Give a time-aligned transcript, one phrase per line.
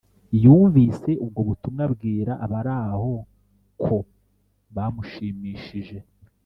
[0.43, 3.11] yumvise ubwo butumwa abwira abaraho
[3.83, 3.95] ko
[4.73, 5.97] bumushimishije